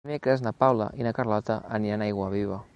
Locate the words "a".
2.07-2.11